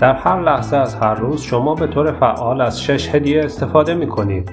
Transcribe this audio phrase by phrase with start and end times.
[0.00, 4.06] در هر لحظه از هر روز شما به طور فعال از شش هدیه استفاده می
[4.06, 4.52] کنید.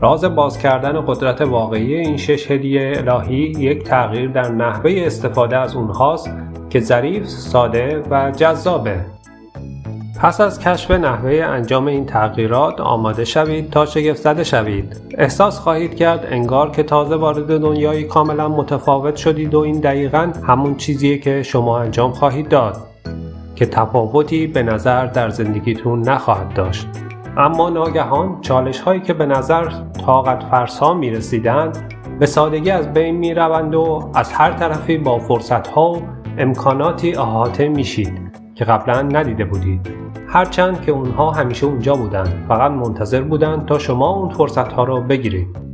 [0.00, 5.76] راز باز کردن قدرت واقعی این شش هدیه الهی یک تغییر در نحوه استفاده از
[5.76, 6.30] اونهاست
[6.70, 9.00] که ظریف، ساده و جذابه.
[10.20, 15.00] پس از کشف نحوه انجام این تغییرات آماده شوید تا شگفت زده شوید.
[15.18, 20.76] احساس خواهید کرد انگار که تازه وارد دنیایی کاملا متفاوت شدید و این دقیقا همون
[20.76, 22.95] چیزیه که شما انجام خواهید داد
[23.56, 26.88] که تفاوتی به نظر در زندگیتون نخواهد داشت.
[27.36, 29.68] اما ناگهان چالش هایی که به نظر
[30.06, 35.18] طاقت فرسا می رسیدند به سادگی از بین می روند و از هر طرفی با
[35.18, 36.02] فرصت ها و
[36.38, 38.12] امکاناتی احاطه میشید
[38.54, 39.90] که قبلا ندیده بودید.
[40.28, 45.00] هرچند که اونها همیشه اونجا بودن فقط منتظر بودن تا شما اون فرصت ها رو
[45.00, 45.66] بگیرید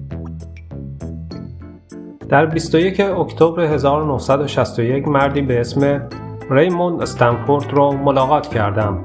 [2.29, 6.09] در 21 اکتبر 1961 مردی به اسم
[6.53, 9.05] ریموند استنفورد رو ملاقات کردم.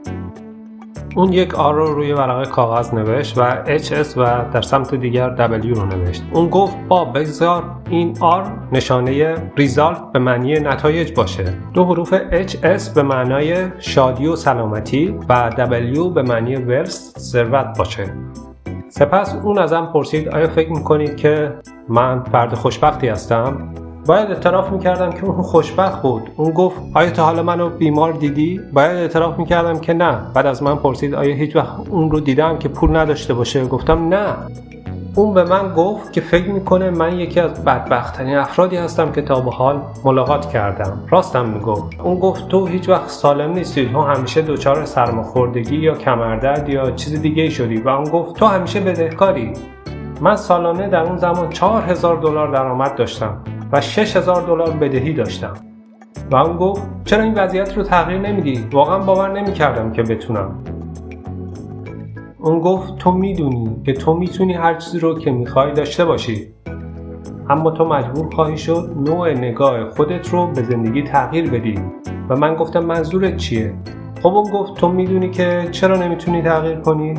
[1.16, 5.78] اون یک آر رو روی ورقه کاغذ نوشت و HS و در سمت دیگر W
[5.78, 6.24] رو نوشت.
[6.34, 11.54] اون گفت با بگذار این R نشانه ریزالت به معنی نتایج باشه.
[11.74, 18.14] دو حروف HS به معنای شادی و سلامتی و W به معنی ورست ثروت باشه.
[18.90, 21.54] سپس اون ازم پرسید آیا فکر می‌کنید که
[21.90, 23.74] من فرد خوشبختی هستم؟
[24.08, 26.32] باید اعتراف می‌کردم که اون خوشبخت بود.
[26.36, 30.18] اون گفت آیا تا حالا منو بیمار دیدی؟ باید اعتراف می‌کردم که نه.
[30.34, 34.08] بعد از من پرسید آیا هیچ وقت اون رو دیدم که پول نداشته باشه؟ گفتم
[34.08, 34.26] نه.
[35.16, 39.42] اون به من گفت که فکر می‌کنه من یکی از بدبختترین افرادی هستم که تا
[39.42, 41.04] به حال ملاقات کردم.
[41.10, 42.02] راستم می‌گفت.
[42.04, 43.90] اون گفت تو هیچ وقت سالم نیستی.
[43.90, 47.78] تو همیشه دچار سرماخوردگی یا کمردرد یا چیز دیگه شدی.
[47.78, 49.54] و اون گفت تو همیشه بدهکاری.
[50.22, 53.38] من سالانه در اون زمان 4000 دلار درآمد داشتم.
[53.72, 55.54] و 6000 دلار بدهی داشتم.
[56.32, 60.64] و اون گفت چرا این وضعیت رو تغییر نمیدی؟ واقعا باور نمی‌کردم که بتونم.
[62.40, 66.54] اون گفت تو می‌دونی که تو می‌تونی هر چیزی رو که می‌خوای داشته باشی.
[67.50, 71.80] اما تو مجبور خواهی شد نوع نگاه خودت رو به زندگی تغییر بدی.
[72.30, 73.74] و من گفتم منظورت چیه؟
[74.24, 77.14] خب اون گفت تو می‌دونی که چرا نمی‌تونی تغییر کنی؟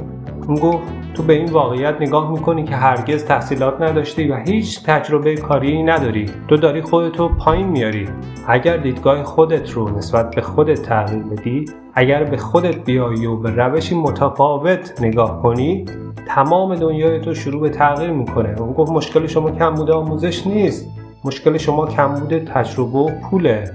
[0.48, 5.36] اون گفت تو به این واقعیت نگاه می‌کنی که هرگز تحصیلات نداشتی و هیچ تجربه
[5.36, 6.26] کاری نداری.
[6.48, 8.08] تو داری خودتو پایین میاری.
[8.48, 11.64] اگر دیدگاه خودت رو نسبت به خودت تغییر بدی
[11.94, 15.84] اگر به خودت بیایی و به روشی متفاوت نگاه کنی
[16.26, 18.60] تمام دنیای تو شروع به تغییر می‌کنه.
[18.60, 20.88] اون گفت مشکل شما کمبود آموزش نیست.
[21.24, 23.70] مشکل شما کمبود تجربه و پوله.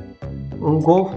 [0.62, 1.14] اون گفت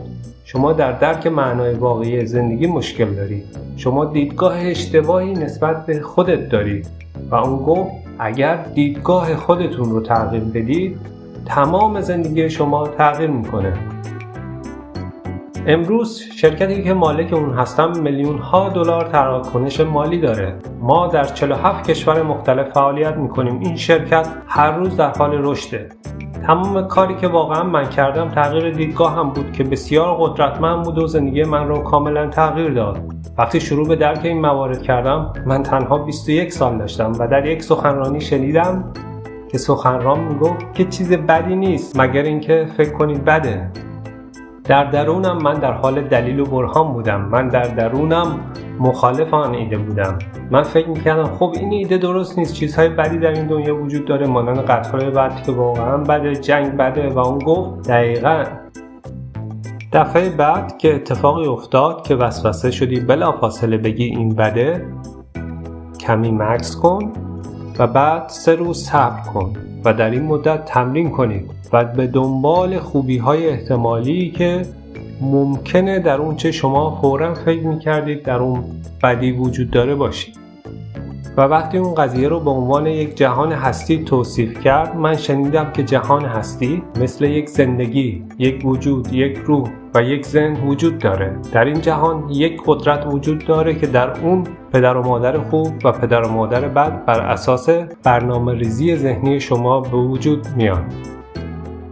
[0.49, 3.43] شما در درک معنای واقعی زندگی مشکل داری
[3.77, 6.87] شما دیدگاه اشتباهی نسبت به خودت دارید
[7.31, 10.99] و اون گفت اگر دیدگاه خودتون رو تغییر بدید
[11.47, 13.73] تمام زندگی شما تغییر می‌کنه.
[15.67, 20.55] امروز شرکتی که مالک اون هستم میلیون ها دلار تراکنش مالی داره.
[20.81, 23.61] ما در 47 کشور مختلف فعالیت می‌کنیم.
[23.61, 25.89] این شرکت هر روز در حال رشده.
[26.47, 31.07] تمام کاری که واقعا من کردم تغییر دیدگاه هم بود که بسیار قدرتمند بود و
[31.07, 32.99] زندگی من رو کاملا تغییر داد.
[33.39, 37.63] وقتی شروع به درک این موارد کردم من تنها 21 سال داشتم و در یک
[37.63, 38.93] سخنرانی شنیدم
[39.49, 43.71] که سخنران می‌گفت که چیز بدی نیست مگر اینکه فکر کنید بده.
[44.69, 47.21] در درونم من در حال دلیل و برهان بودم.
[47.21, 48.41] من در درونم
[48.79, 50.19] مخالف آن ایده بودم.
[50.51, 52.55] من فکر می‌کردم خب این ایده درست نیست.
[52.55, 54.27] چیزهای بدی در این دنیا وجود داره.
[54.27, 58.45] مانند قتلهای بد که واقعا بده جنگ بده و اون گفت دقیقا.
[59.93, 64.87] دفعه بعد که اتفاقی افتاد که وسوسه شدی بلا فاصله بگی این بده
[66.01, 67.13] کمی مکس کن
[67.79, 69.53] و بعد سه روز صبر کن
[69.85, 74.63] و در این مدت تمرین کنید و به دنبال خوبی های احتمالی که
[75.21, 78.65] ممکنه در اون چه شما فورا فکر می‌کردید در اون
[79.03, 80.47] بدی وجود داره باشید.
[81.37, 85.83] و وقتی اون قضیه رو به عنوان یک جهان هستی توصیف کرد من شنیدم که
[85.83, 91.37] جهان هستی مثل یک زندگی یک وجود یک روح و یک ذهن وجود داره.
[91.53, 95.93] در این جهان یک قدرت وجود داره که در اون پدر و مادر خوب و
[95.93, 97.69] پدر و مادر بد بر اساس
[98.03, 100.85] برنامه ریزی ذهنی شما به وجود میاد.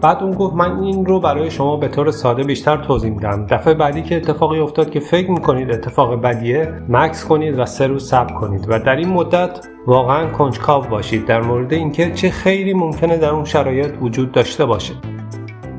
[0.05, 3.47] بعد اون گفت من این رو برای شما به طور ساده بیشتر توضیح میدم.
[3.47, 8.09] دفعه بعدی که اتفاقی افتاد که فکر می‌کنید اتفاق بدیه مکس کنید و سه روز
[8.09, 13.17] صبر کنید و در این مدت واقعا کنجکاو باشید در مورد اینکه چه خیلی ممکنه
[13.17, 14.95] در اون شرایط وجود داشته باشه.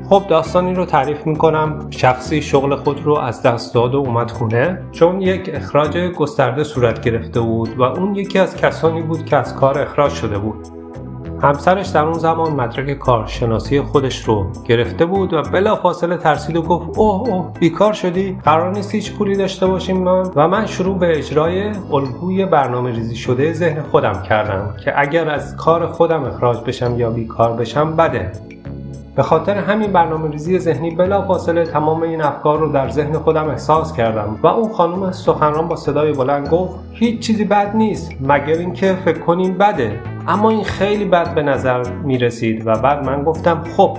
[0.08, 1.86] خب داستانی رو تعریف می‌کنم.
[1.90, 4.82] شخصی شغل خود رو از دست داد و اومد خونه.
[4.92, 9.54] چون یک اخراج گسترده صورت گرفته بود و اون یکی از کسانی بود که از
[9.54, 10.75] کار اخراج شده بود.
[11.42, 16.98] همسرش در اون زمان مدرک کارشناسی خودش رو گرفته بود و بلافاصله ترسید و گفت
[16.98, 20.30] اوه اوه بیکار شدی قرار نیست هیچ پولی داشته باشیم من.
[20.34, 25.56] و من شروع به اجرای الگوی برنامه ریزی شده ذهن خودم کردم که اگر از
[25.56, 28.32] کار خودم اخراج بشم یا بیکار بشم بده.
[29.16, 33.48] به خاطر همین برنامه ریزی ذهنی بلا فاصله تمام این افکار رو در ذهن خودم
[33.48, 38.54] احساس کردم و اون خانم سخنران با صدای بلند گفت هیچ چیزی بد نیست مگر
[38.54, 40.00] اینکه فکر کنیم بده.
[40.28, 43.98] اما این خیلی بد به نظر می رسید و بعد من گفتم خب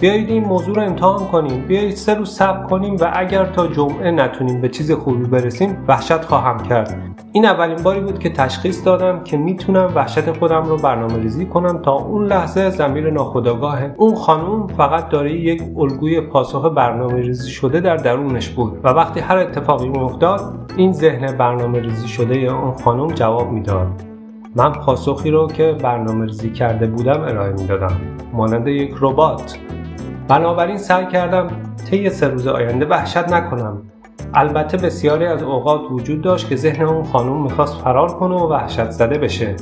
[0.00, 1.66] بیایید این موضوع رو امتحان کنیم.
[1.66, 6.24] بیایید سه روز صبر کنیم و اگر تا جمعه نتونیم به چیز خوبی برسیم وحشت
[6.24, 6.98] خواهم کرد.
[7.32, 11.82] این اولین باری بود که تشخیص دادم که می‌تونم وحشت خودم رو برنامه ریزی کنم
[11.82, 17.80] تا اون لحظه زمیر ناخداگاه اون خانوم فقط داره یک الگوی پاسخ برنامه ریزی شده
[17.80, 23.08] در درونش بود و وقتی هر اتفاقی افتاد این ذهن برنامه ریزی شده اون خانوم
[23.08, 23.88] جواب می‌داد.
[24.56, 27.92] من پاسخی رو که برنامه ریزی کرده بودم ارائه می‌دادم.
[28.32, 29.58] مانند یک ربات.
[30.30, 31.48] بنابراین سعی کردم
[31.90, 33.82] طی سه روز آینده وحشت نکنم.
[34.34, 38.90] البته بسیاری از اوقات وجود داشت که ذهن اون خانم می‌خواست فرار کنه و وحشت
[38.90, 39.56] زده بشه.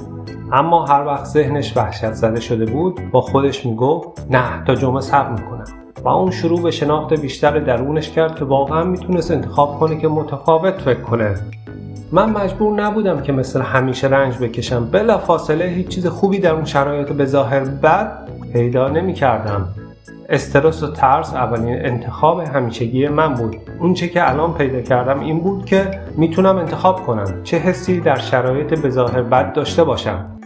[0.53, 5.33] اما هر وقت ذهنش وحشت زده شده بود با خودش می‌گفت نه تا جمعه صبر
[5.33, 5.65] می‌کنم.
[6.05, 10.83] و اون شروع به شناخت بیشتر درونش کرد که واقعا می‌تونست انتخاب کنه که متفاوت
[10.83, 11.35] فکر کنه.
[12.13, 14.91] من مجبور نبودم که مثل همیشه رنج بکشم.
[14.91, 19.69] بلا فاصله هیچ چیز خوبی در اون شرایط به ظاهر بد پیدا نمی کردم
[20.29, 23.57] استرس و ترس اولین انتخاب همیشگی من بود.
[23.79, 28.81] اونچه که الان پیدا کردم این بود که می‌تونم انتخاب کنم چه حسی در شرایط
[28.81, 30.38] بظاهر بد داشته باشم.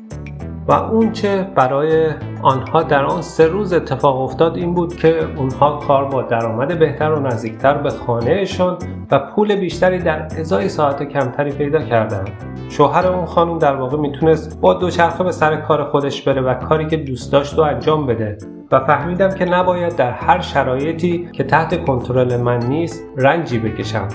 [0.73, 2.11] و اونچه برای
[2.43, 7.11] آنها در آن سه روز اتفاق افتاد این بود که اونها کار با درآمد بهتر
[7.11, 8.79] و نزدیکتر به خانهشان
[9.11, 12.31] و پول بیشتری در ازای ساعت کمتری پیدا کردند.
[12.69, 16.87] شوهر اون خانم در واقع می‌تونست با دوچرخه به سر کار خودش بره و کاری
[16.87, 18.39] که دوست داشت و انجام بده
[18.73, 24.09] و فهمیدم که نباید در هر شرایطی که تحت کنترل من نیست رنجی بکشم.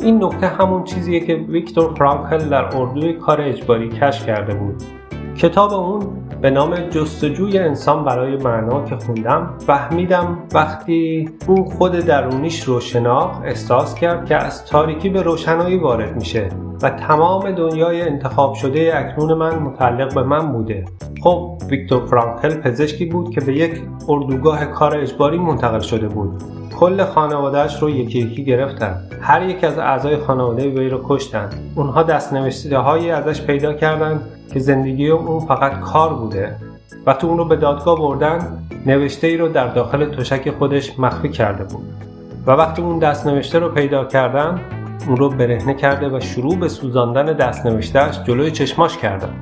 [0.00, 4.82] این نکته همون چیزیه که ویکتور فرانکل در اردوی کار اجباری کشف کرده بود.
[5.36, 6.06] کتاب اون
[6.42, 12.80] به نام جستجوی انسان برای معنا که خوندم فهمیدم وقتی اون خود درونیش رو
[13.44, 16.48] احساس کرد که از تاریکی به روشنایی وارد میشه
[16.82, 20.84] و تمام دنیای انتخاب شده اکنون من متعلق به من بوده.
[21.22, 26.42] خب ویکتور فرانکل پزشکی بود که به یک اردوگاه کار اجباری منتقل شده بود.
[26.76, 28.96] کل خانوادهش رو یکی یکی گرفتن.
[29.20, 31.50] هر یک از اعضای خانواده وی رو کشتن.
[31.74, 34.20] اونها دست نوشته هایی ازش پیدا کردند
[34.52, 36.56] که زندگی اون فقط کار بوده
[37.06, 41.64] وقتی اون رو به دادگاه بردن نوشته ای رو در داخل تشک خودش مخفی کرده
[41.64, 41.84] بود.
[42.46, 44.60] و وقتی اون دست نوشته رو پیدا کردن
[45.06, 49.34] اون رو برهنه کرده و شروع به سوزاندن دست نوشتهش جلوی چشماش کردن.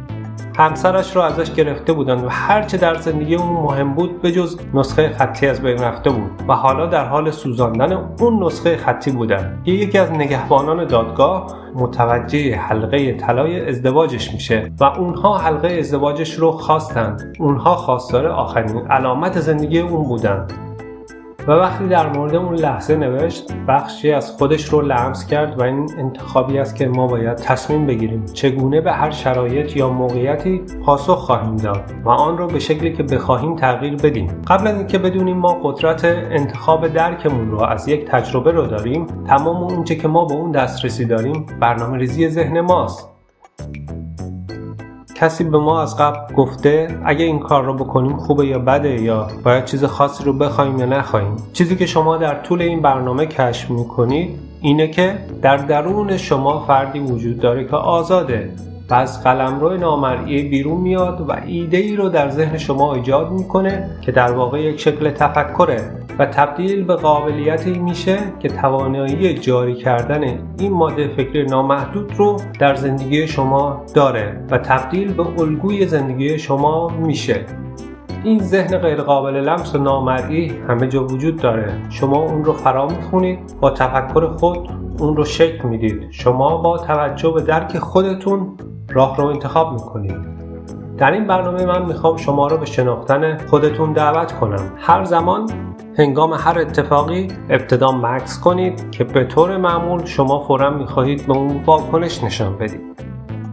[0.60, 5.08] همسرش رو ازش گرفته بودند و هرچه در زندگی اون مهم بود به جز نسخه
[5.08, 9.72] خطی از بین رفته بود و حالا در حال سوزاندن اون نسخه خطی بودن که
[9.72, 17.36] یکی از نگهبانان دادگاه متوجه حلقه طلای ازدواجش میشه و اونها حلقه ازدواجش رو خواستند.
[17.38, 20.52] اونها خواستار آخرین علامت زندگی اون بودند.
[21.46, 25.90] و وقتی در مورد اون لحظه نوشت بخشی از خودش رو لمس کرد و این
[25.98, 31.56] انتخابی است که ما باید تصمیم بگیریم چگونه به هر شرایط یا موقعیتی پاسخ خواهیم
[31.56, 34.42] داد و آن رو به شکلی که بخواهیم تغییر بدیم.
[34.46, 39.56] قبل از اینکه بدونیم ما قدرت انتخاب درکمون رو از یک تجربه رو داریم تمام
[39.62, 43.08] اونچه که ما به اون دسترسی داریم برنامه ریزی ذهن ماست.
[45.20, 49.28] کسی به ما از قبل گفته اگه این کار رو بکنیم خوبه یا بده یا
[49.44, 53.70] باید چیز خاصی رو بخوایم یا نخواهیم چیزی که شما در طول این برنامه کشف
[53.70, 58.50] می‌کنید اینه که در درون شما فردی وجود داره که آزاده.
[58.90, 63.90] و از قلمرو نامرئی بیرون میاد و ایده ای رو در ذهن شما ایجاد می‌کنه
[64.00, 70.38] که در واقع یک شکل تفکره و تبدیل به قابلیتی میشه که توانایی جاری کردن
[70.58, 76.88] این ماده فکری نامحدود رو در زندگی شما داره و تبدیل به الگوی زندگی شما
[76.88, 77.46] میشه.
[78.24, 81.72] این ذهن غیرقابل لمس و نامرئی همه جا وجود داره.
[81.90, 86.10] شما اون رو فرا می‌خونید با تفکر خود اون رو شکل می‌دید.
[86.10, 88.56] شما با توجه به درک خودتون
[88.88, 90.16] راه رو انتخاب می‌کنید.
[90.98, 94.72] در این برنامه من می‌خوام شما رو به شناختن خودتون دعوت کنم.
[94.76, 95.50] هر زمان
[95.98, 101.60] هنگام هر اتفاقی ابتدا مکس کنید که به طور معمول شما فورا می‌خواهید به اون
[101.66, 102.80] واکنش نشان بدید.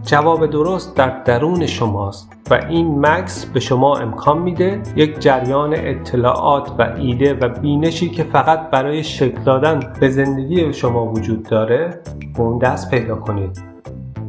[0.08, 6.72] جواب درست در درون شماست و این مکس به شما امکان میده یک جریان اطلاعات
[6.80, 12.02] و ایده و بینشی که فقط برای شکل دادن به زندگی شما وجود داره
[12.38, 13.62] به اون دست پیدا کنید.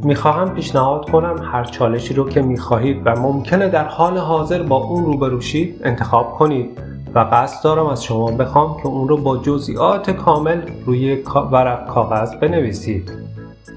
[0.05, 5.05] می‌خواهم پیشنهاد کنم هر چالشی رو که می‌خواهید و ممکنه در حال حاضر با اون
[5.05, 6.79] روبروشید انتخاب کنید
[7.15, 11.15] و قصد دارم از شما بخوام که اون رو با جزئیات کامل روی
[11.53, 13.28] ورق کاغذ بنویسید.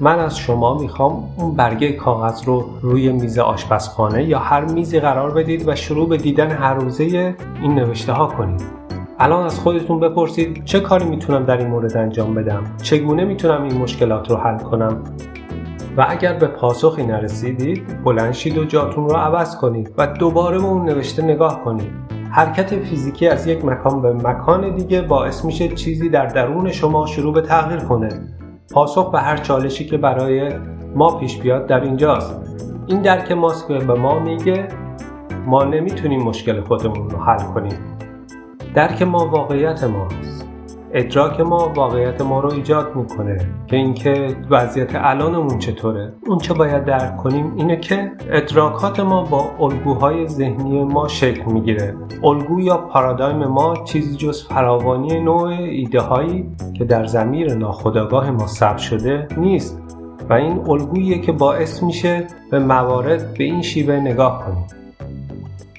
[0.03, 5.31] من از شما می‌خوام اون برگه کاغذ رو روی میز آشپزخانه یا هر میزی قرار
[5.31, 8.61] بدید و شروع به دیدن هر روزه این نوشته ها کنید.
[9.19, 13.77] الان از خودتون بپرسید چه کاری می‌تونم در این مورد انجام بدم؟ چگونه می‌تونم این
[13.77, 15.03] مشکلات رو حل کنم؟
[15.97, 20.65] و اگر به پاسخی نرسیدید بلند شید و جاتون رو عوض کنید و دوباره به
[20.65, 21.91] اون نوشته نگاه کنید.
[22.31, 27.33] حرکت فیزیکی از یک مکان به مکان دیگه باعث میشه چیزی در درون شما شروع
[27.33, 28.09] به تغییر کنه.
[28.73, 30.51] پاسخ به هر چالشی که برای
[30.95, 32.41] ما پیش بیاد در اینجاست.
[32.87, 34.67] این درک ماست که به ما میگه
[35.45, 37.97] ما نمی‌تونیم مشکل خودمون رو حل کنیم.
[38.73, 40.50] درک ما واقعیت ماست.
[40.93, 46.13] ادراک ما واقعیت ما رو ایجاد می‌کنه که اینکه وضعیت الانمون چطوره.
[46.27, 51.95] اون چه باید درک کنیم اینه که ادراکات ما با الگوهای ذهنی ما شکل می‌گیره.
[52.23, 58.47] الگو یا پارادایم ما چیزی جز فراوانی نوع ایده هایی که در زمیر ناخودآگاه ما
[58.47, 59.81] ثبت شده نیست
[60.29, 64.80] و این الگوییه که باعث میشه به موارد به این شیوه نگاه کنیم.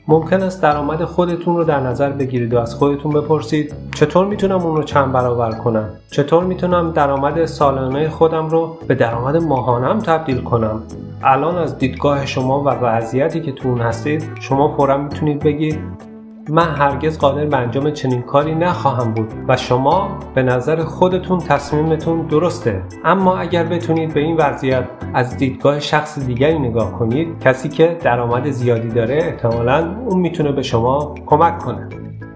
[0.08, 4.76] ممکن است درآمد خودتون رو در نظر بگیرید و از خودتون بپرسید چطور می‌تونم اون
[4.76, 10.82] رو چند برابر کنم؟ چطور می‌تونم درآمد سالانه خودم رو به درآمد ماهانم تبدیل کنم؟
[11.22, 16.11] الان از دیدگاه شما و وضعیتی که تو اون هستید شما فورا می‌تونید بگید
[16.48, 22.20] من هرگز قادر به انجام چنین کاری نخواهم بود و شما به نظر خودتون تصمیمتون
[22.22, 22.82] درسته.
[23.04, 24.84] اما اگر بتونید به این وضعیت
[25.14, 30.62] از دیدگاه شخص دیگری نگاه کنید کسی که درآمد زیادی داره احتمالا اون می‌تونه به
[30.62, 31.88] شما کمک کنه.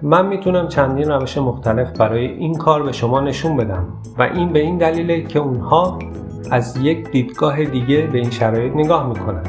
[0.02, 4.58] من می‌تونم چندین روش مختلف برای این کار به شما نشون بدم و این به
[4.58, 5.98] این دلیله که اونها
[6.50, 9.42] از یک دیدگاه دیگه به این شرایط نگاه می‌کنن.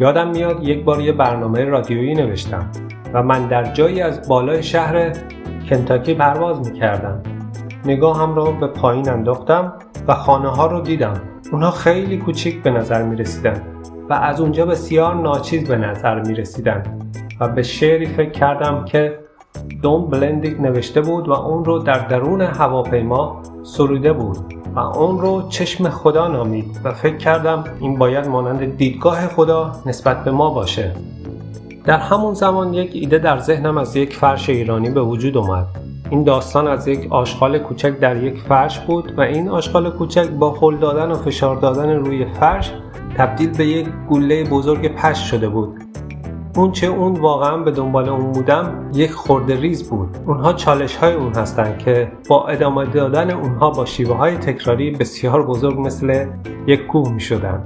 [0.00, 2.70] یادم میاد یک بار یه برنامه رادیویی نوشتم.
[3.16, 5.12] و من در جایی از بالای شهر
[5.68, 7.22] کنتاکی پرواز می کردم.
[7.84, 9.72] نگاهم را به پایین انداختم
[10.08, 11.20] و خانه ها رو دیدم.
[11.52, 13.62] اونها خیلی کوچیک به نظر می رسیدن
[14.10, 16.82] و از اونجا بسیار ناچیز به نظر می رسیدن
[17.40, 19.18] و به شعری فکر کردم که
[19.82, 24.38] دوم بلندیک نوشته بود و اون رو در درون هواپیما سروده بود
[24.74, 30.24] و اون رو چشم خدا نامید و فکر کردم این باید مانند دیدگاه خدا نسبت
[30.24, 30.92] به ما باشه
[31.86, 35.66] در همون زمان یک ایده در ذهنم از یک فرش ایرانی به وجود اومد.
[36.10, 40.50] این داستان از یک آشغال کوچک در یک فرش بود و این آشغال کوچک با
[40.50, 42.72] هل دادن و فشار دادن روی فرش
[43.16, 45.74] تبدیل به یک گله بزرگ پش شده بود.
[46.56, 50.08] اون چه اون واقعا به دنبال اون بودم یک خورده ریز بود.
[50.26, 55.46] اونها چالش های اون هستند که با ادامه دادن اونها با شیوه های تکراری بسیار
[55.46, 56.26] بزرگ مثل
[56.66, 57.62] یک کوه می شدن.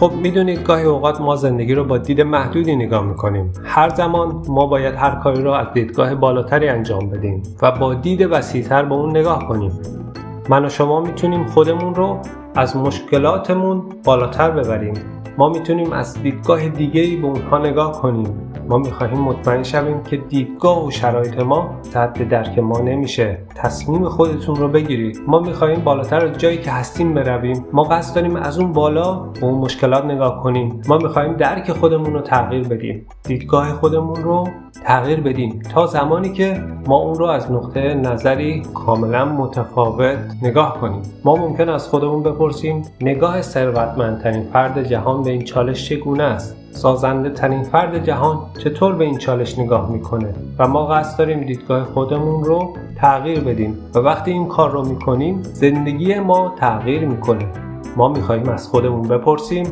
[0.00, 3.52] خب می‌دونید گاهی اوقات ما زندگی رو با دید محدودی نگاه می‌کنیم.
[3.64, 8.28] هر زمان ما باید هر کاری رو از دیدگاه بالاتری انجام بدیم و با دید
[8.30, 9.72] وسیعتر به اون نگاه کنیم.
[10.48, 12.18] من و شما می‌تونیم خودمون رو
[12.54, 14.94] از مشکلاتمون بالاتر ببریم.
[15.38, 18.50] ما می‌تونیم از دیدگاه دیگه ای به اونها نگاه کنیم.
[18.68, 23.38] ما می‌خواهیم مطمئن شویم که دیدگاه و شرایط ما تحت درک ما نمیشه.
[23.54, 25.20] تصمیم خودتون رو بگیرید.
[25.26, 27.64] ما می‌خواهیم بالاتر از جایی که هستیم برویم.
[27.72, 30.82] ما قصد داریم از اون بالا به اون مشکلات نگاه کنیم.
[30.88, 33.06] ما می‌خواهیم درک خودمون رو تغییر بدیم.
[33.22, 34.48] دیدگاه خودمون رو
[34.84, 35.62] تغییر بدیم.
[35.74, 41.02] تا زمانی که ما اون رو از نقطه نظری کاملا متفاوت نگاه کنیم.
[41.24, 47.30] ما ممکن از خودمون بپرسیم نگاه ثروتمندترین فرد جهان به این چالش چگونه است؟ سازنده
[47.30, 52.44] ترین فرد جهان چطور به این چالش نگاه می‌کنه؟ و ما قصد داریم دیدگاه خودمون
[52.44, 57.46] رو تغییر بدیم و وقتی این کار رو می‌کنیم زندگی ما تغییر می‌کنه.
[57.96, 59.66] ما می‌خواهیم از خودمون بپرسیم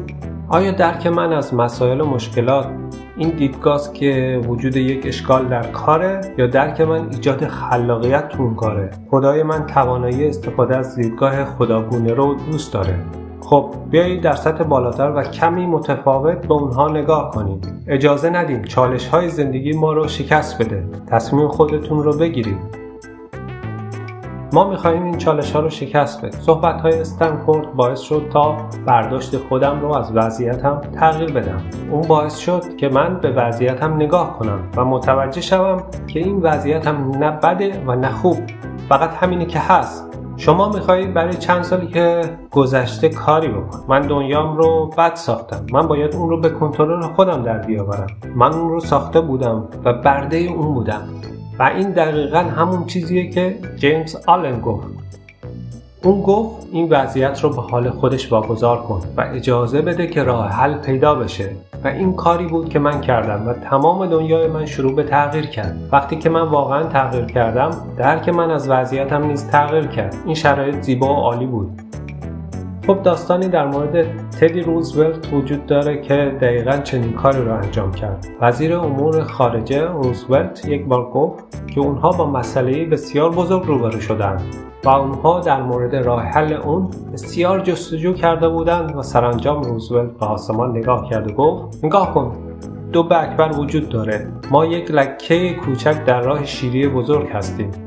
[0.48, 2.68] آیا درک من از مسائل و مشکلات
[3.16, 8.90] این دیدگاه که وجود یک اشکال در کاره یا درک من ایجاد خلاقیت تو کاره؟
[9.10, 12.98] خدای من توانایی استفاده از دیدگاه خداگونه رو دوست داره.
[13.44, 17.60] خب بیایید در سطح بالاتر و کمی متفاوت به اونها نگاه کنیم.
[17.88, 20.84] اجازه ندیم چالش های زندگی ما رو شکست بده.
[21.06, 22.84] تصمیم خودتون رو بگیرید.
[24.52, 26.40] ما می‌خواهیم این چالش ها رو شکست بدیم.
[26.40, 31.62] صحبت های استنفورد باعث شد تا برداشت خودم رو از وضعیتم تغییر بدم.
[31.90, 37.10] اون باعث شد که من به وضعیتم نگاه کنم و متوجه شوم که این وضعیتم
[37.18, 38.38] نه بده و نه خوب.
[38.88, 40.18] فقط همینه که هست.
[40.36, 43.84] شما می‌خواهید برای چند سالی که گذشته کاری بکن.
[43.88, 45.66] من دنیام رو بد ساختم.
[45.72, 48.06] من باید اون رو به کنترل خودم در بیاورم.
[48.34, 51.08] من اون رو ساخته بودم و برده اون بودم.
[51.58, 55.03] و این دقیقا همون چیزیه که جیمز آلن گفت.
[56.04, 60.48] اون گفت این وضعیت رو به حال خودش واگذار کن و اجازه بده که راه
[60.48, 61.50] حل پیدا بشه.
[61.84, 65.76] و این کاری بود که من کردم و تمام دنیای من شروع به تغییر کرد.
[65.92, 70.14] وقتی که من واقعا تغییر کردم درک من از وضعیتم نیز تغییر کرد.
[70.26, 71.70] این شرایط زیبا و عالی بود.
[72.86, 78.26] خب داستانی در مورد تدی روزولت وجود داره که دقیقا چنین کاری رو انجام کرد.
[78.40, 84.42] وزیر امور خارجه روزولت یک بار گفت که اونها با مسئله بسیار بزرگ روبرو شدند
[84.84, 90.26] و اونها در مورد راه حل اون بسیار جستجو کرده بودند و سرانجام روزولت به
[90.26, 92.36] آسمان نگاه کرد و گفت نگاه کن
[92.92, 94.26] دو بکبر وجود داره.
[94.50, 97.83] ما یک لکه کوچک در راه شیری بزرگ هستیم.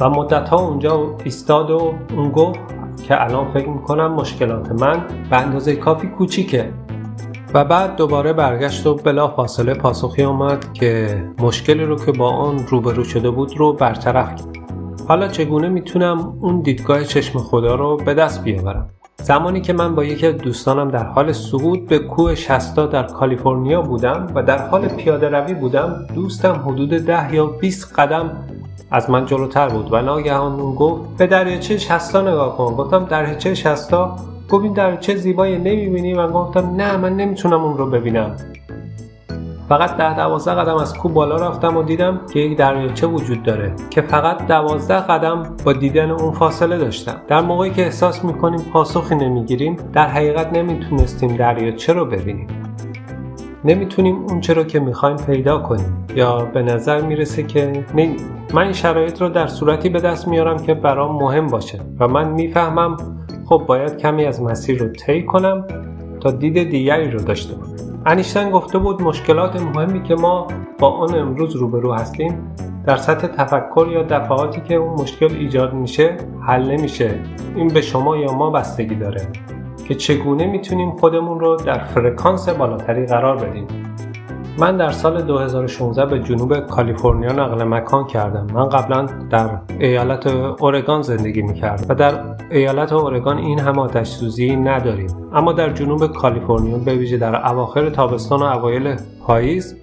[0.00, 2.60] و مدت ها اونجا ایستاد و اون گفت
[3.08, 6.72] که الان فکر می‌کنم مشکلات من به اندازه کافی کوچیکه.
[7.54, 12.58] و بعد دوباره برگشت و بلا فاصله پاسخی آمد که مشکلی رو که با آن
[12.68, 14.56] روبرو شده بود رو برطرف کرد.
[15.08, 18.90] حالا چگونه می‌تونم اون دیدگاه چشم خدا رو به دست بیاورم؟
[19.22, 23.82] زمانی که من با یکی از دوستانم در حال صعود به کوه شستا در کالیفرنیا
[23.82, 28.30] بودم و در حال پیاده روی بودم دوستم حدود ده یا 20 قدم
[28.90, 32.74] از من جلوتر بود و ناگهان گفت به دریاچه شستا نگاه کن.
[32.74, 34.16] گفتم دریاچه شستا
[34.50, 38.36] گفت این دریاچه زیبایی نمی‌بینی؟ من گفتم نه من نمی‌تونم اون رو ببینم.
[39.68, 43.74] فقط ده دوازده قدم از کوه بالا رفتم و دیدم که یک دریاچه وجود داره
[43.90, 47.16] که فقط دوازده قدم با دیدن اون فاصله داشتم.
[47.28, 52.46] در موقعی که احساس می‌کنیم پاسخی نمی‌گیریم در حقیقت نمی‌تونستیم دریاچه رو ببینیم.
[53.64, 56.06] نمی‌تونیم اون چرا که می‌خوایم پیدا کنیم.
[56.14, 57.84] یا به نظر می‌رسه که
[58.54, 62.28] من این شرایط رو در صورتی به دست میارم که برام مهم باشه و من
[62.28, 62.96] می‌فهمم
[63.44, 65.64] خب باید کمی از مسیر رو طی کنم
[66.20, 68.02] تا دید دیگری رو داشته باشم.
[68.06, 70.48] انیشتن گفته بود مشکلات مهمی که ما
[70.78, 72.54] با آن امروز روبرو هستیم
[72.86, 77.14] در سطح تفکر یا دفعاتی که اون مشکل ایجاد میشه حل نمیشه.
[77.56, 79.20] این به شما یا ما بستگی داره.
[79.90, 83.66] که چگونه می‌تونیم خودمون رو در فرکانس بالاتری قرار بدیم.
[84.58, 88.46] من در سال 2016 به جنوب کالیفرنیا نقل مکان کردم.
[88.54, 92.14] من قبلا در ایالت اورگان زندگی می‌کردم و در
[92.50, 95.10] ایالت اورگان این هم آتش سوزی نداریم.
[95.32, 99.76] اما در جنوب کالیفرنیا به ویژه در اواخر تابستان و اوایل پاییز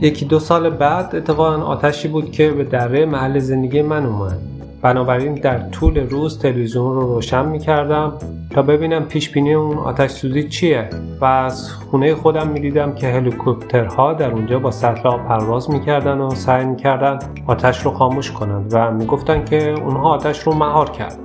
[0.00, 4.38] یکی دو سال بعد اتفاقا آتشی بود که به دره محل زندگی من اومد.
[4.82, 8.12] بنابراین در طول روز تلویزیون رو روشن می کردم
[8.50, 10.88] تا ببینم پیش بینی اون آتش سوزی چیه
[11.20, 16.18] و از خونه خودم می دیدم که هلیکوپترها در اونجا با سطل آب پرواز می‌کردن
[16.18, 21.18] و سعی می‌کردن آتش رو خاموش کنند و می‌گفتن که اونها آتش رو مهار کرد.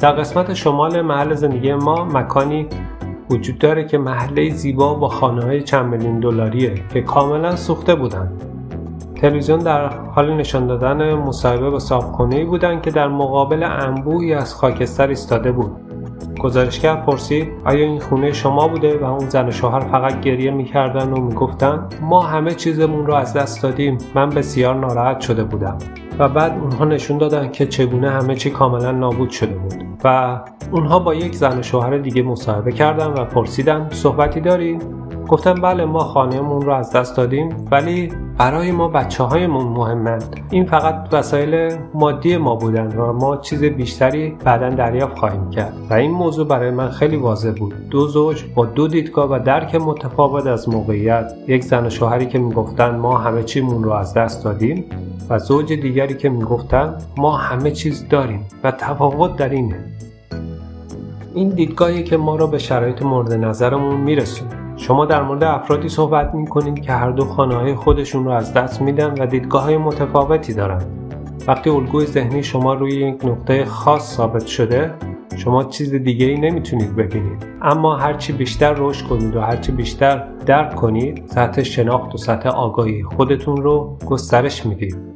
[0.00, 2.66] در قسمت شمال محل زندگی ما مکانی
[3.30, 8.51] وجود داره که محله زیبا با خانه های چند میلیون دلاریه که کاملا سوخته بودند
[9.22, 15.08] تلویزیون در حال نشان دادن مصاحبه با صابخونه بودند که در مقابل انبوهی از خاکستر
[15.08, 15.70] ایستاده بود.
[16.40, 21.12] گزارشگر پرسید آیا این خونه شما بوده و اون زن و شوهر فقط گریه می‌کردن
[21.12, 25.78] و می‌گفتن ما همه چیزمون رو از دست دادیم من بسیار ناراحت شده بودم.
[26.18, 29.74] و بعد اونها نشون دادن که چگونه همه چی کاملا نابود شده بود.
[30.04, 34.78] و اونها با یک زن و شوهر دیگه مصاحبه کردن و پرسیدن صحبتی داریم
[35.28, 40.40] گفتم بله ما خانهمون رو از دست دادیم ولی برای ما بچه هایمون مهمند.
[40.50, 45.72] این فقط وسایل مادی ما بودن و ما چیز بیشتری بعدا دریافت خواهیم کرد.
[45.90, 47.74] و این موضوع برای من خیلی واضح بود.
[47.90, 52.38] دو زوج با دو دیدگاه و درک متفاوت از موقعیت یک زن و شوهری که
[52.38, 54.84] می‌گفتن ما همه چیمون رو از دست دادیم
[55.30, 59.76] و زوج دیگری که می‌گفتن ما همه چیز داریم و تفاوت در اینه.
[61.34, 64.61] این دیدگاهی که ما را به شرایط مورد نظرمون میرسونه.
[64.82, 68.54] شما در مورد افرادی صحبت می کنید که هر دو خانه های خودشون رو از
[68.54, 70.82] دست میدن و دیدگاه های متفاوتی دارن.
[71.48, 74.94] وقتی الگوی ذهنی شما روی یک نقطه خاص ثابت شده
[75.36, 80.74] شما چیز دیگه ای نمی‌تونید ببینید اما هرچی بیشتر رشد کنید و هرچی بیشتر درک
[80.74, 85.11] کنید سطح شناخت و سطح آگاهی خودتون رو گسترش می‌دید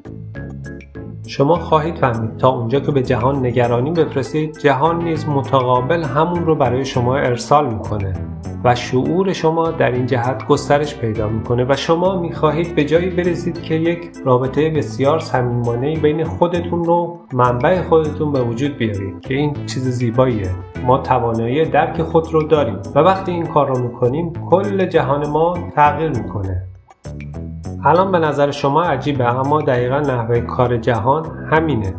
[1.29, 6.55] شما خواهید فهمید تا اونجا که به جهان نگرانی بفرستید جهان نیز متقابل همون رو
[6.55, 8.13] برای شما ارسال می‌کنه
[8.65, 13.63] و شعور شما در این جهت گسترش پیدا می‌کنه و شما می‌خواهید به جایی برسید
[13.63, 19.55] که یک رابطه بسیار صمیمانه بین خودتون و منبع خودتون به وجود بیارید که این
[19.67, 20.51] چیز زیباییه.
[20.87, 25.59] ما توانایی درک خود رو داریم و وقتی این کار رو می‌کنیم کل جهان ما
[25.75, 26.76] تغییر می‌کنه.
[27.85, 31.95] الان به نظر شما عجیبه اما دقیقا نحوه کار جهان همینه.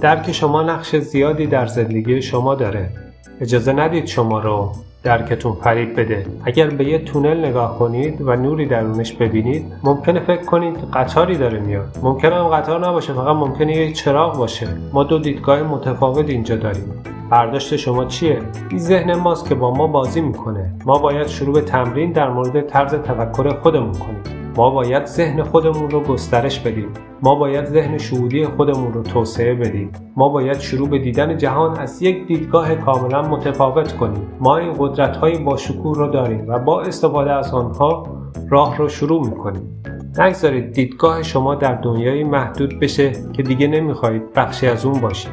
[0.00, 2.88] درک شما نقش زیادی در زندگی شما داره.
[3.40, 4.70] اجازه ندید شما رو
[5.02, 6.26] درکتون فریب بده.
[6.44, 11.60] اگر به یه تونل نگاه کنید و نوری درونش ببینید ممکنه فکر کنید قطاری داره
[11.60, 11.98] میاد.
[12.02, 14.68] ممکنه هم قطار نباشه فقط ممکنه یه چراغ باشه.
[14.92, 17.02] ما دو دیدگاه متفاوت اینجا داریم.
[17.30, 18.38] برداشت شما چیه؟
[18.70, 20.74] این ذهن ماست که با ما بازی می‌کنه.
[20.86, 24.45] ما باید شروع به تمرین در مورد طرز تفکر خودمون کنیم.
[24.56, 26.88] ما باید ذهن خودمون رو گسترش بدیم.
[27.22, 29.92] ما باید ذهن شهودی خودمون رو توسعه بدیم.
[30.16, 34.26] ما باید شروع به دیدن جهان از یک دیدگاه کاملا متفاوت کنیم.
[34.40, 38.06] ما این قدرت های با شکوه رو داریم و با استفاده از آنها
[38.50, 39.82] راه رو شروع می‌کنیم.
[40.18, 45.32] نگذارید دیدگاه شما در دنیایی محدود بشه که دیگه نمی‌خواهید بخشی از اون باشید.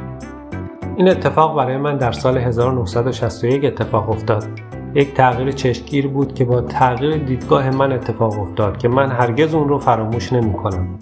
[0.98, 4.73] این اتفاق برای من در سال 1961 اتفاق افتاد.
[4.96, 9.70] یک تغییر چشمگیر بود که با تغییر دیدگاه من اتفاق افتاد که من هرگز اون
[9.70, 11.00] رو فراموش نمی کنم.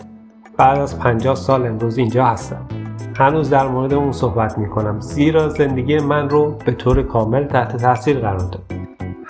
[0.58, 2.66] بعد از 50 سال امروز اینجا هستم.
[3.16, 7.78] هنوز در مورد اون صحبت می کنم زیرا زندگی من رو به طور کامل تحت
[7.78, 8.81] تاثیر قرار داد.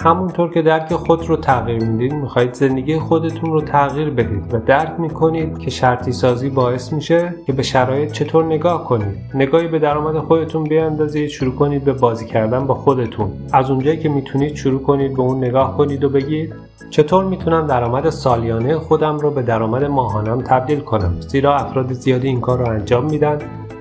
[0.03, 4.99] همونطور که درک خود رو تغییر می‌دید می‌خواهید زندگی خودتون رو تغییر بدید و درک
[4.99, 9.17] می‌کنید که شرطی سازی باعث میشه که به شرایط چطور نگاه کنید.
[9.33, 13.31] نگاهی به درآمد خودتون بیاندازید شروع کنید به بازی کردن با خودتون.
[13.53, 16.53] از اونجایی که می‌تونید شروع کنید به اون نگاه کنید و بگید
[16.89, 22.41] چطور می‌تونم درآمد سالیانه خودم رو به درآمد ماهانم تبدیل کنم؟ زیرا افراد زیادی این
[22.41, 23.37] کار رو انجام میدن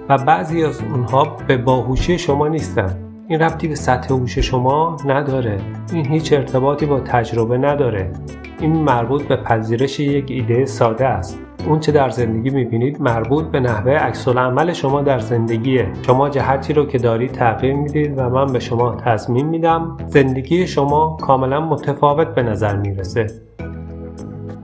[0.09, 3.10] و بعضی از اونها به باهوشی شما نیستن.
[3.31, 5.59] این ربطی به سطح هوش شما نداره.
[5.93, 8.13] این هیچ ارتباطی با تجربه نداره.
[8.61, 11.39] این مربوط به پذیرش یک ایده ساده است.
[11.67, 15.89] اون چه در زندگی می‌بینید مربوط به نحوه عکس عمل شما در زندگیه.
[16.07, 21.17] شما جهتی رو که دارید تغییر می‌دید و من به شما تصمیم میدم زندگی شما
[21.21, 23.27] کاملا متفاوت به نظر می‌رسه.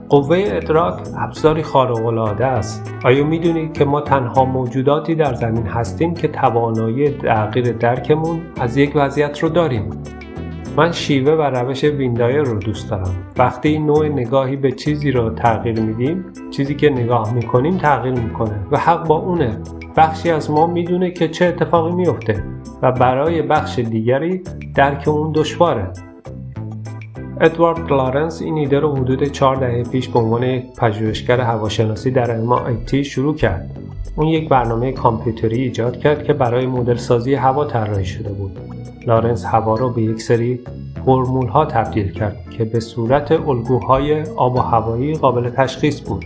[0.09, 2.93] قوه ادراک ابزاری خارق‌العاده است.
[3.05, 8.91] آیا می‌دونید که ما تنها موجوداتی در زمین هستیم که توانایی تغییر درکمون از یک
[8.95, 9.89] وضعیت رو داریم؟
[10.77, 13.15] من شیوه و روش ویندایر رو دوست دارم.
[13.37, 18.77] وقتی نوع نگاهی به چیزی رو تغییر میدیم چیزی که نگاه می‌کنیم تغییر می‌کنه و
[18.77, 19.57] حق با اونه.
[19.97, 22.43] بخشی از ما می‌دونه که چه اتفاقی میفته
[22.81, 24.41] و برای بخش دیگری
[24.75, 25.91] درک اون دشواره.
[27.41, 32.41] ادوارد لارنس این ایده رو حدود چهار دهه پیش به عنوان یک پژوهشگر هواشناسی در
[32.41, 33.79] MIT شروع کرد.
[34.15, 38.59] اون یک برنامه کامپیوتری ایجاد کرد که برای مدل سازی هوا طراحی شده بود.
[39.07, 40.59] لارنس هوا رو به یک سری
[41.05, 46.25] فرمول ها تبدیل کرد که به صورت الگوهای آب و هوایی قابل تشخیص بود.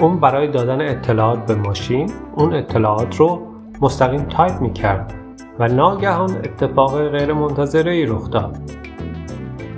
[0.00, 3.40] اون برای دادن اطلاعات به ماشین اون اطلاعات رو
[3.80, 5.14] مستقیم تایپ می کرد
[5.58, 8.79] و ناگهان اتفاق غیر منتظره ای رخ داد.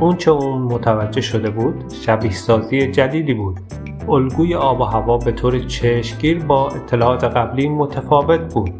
[0.02, 3.60] اون چه اون متوجه شده بود شبیه سازی جدیدی بود.
[4.08, 8.72] الگوی آب و هوا به طور چشمگیر با اطلاعات قبلی متفاوت بود.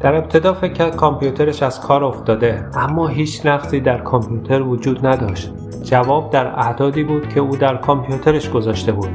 [0.00, 5.52] در ابتدا فکر کامپیوترش از کار افتاده اما هیچ نقصی در کامپیوتر وجود نداشت.
[5.82, 9.10] جواب در اعدادی بود که او در کامپیوترش گذاشته بود.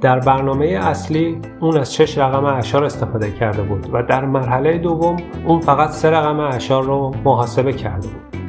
[0.00, 5.16] در برنامه اصلی اون از شش رقم اشار استفاده کرده بود و در مرحله دوم
[5.46, 8.43] اون فقط سه رقم اشار رو محاسبه کرده بود.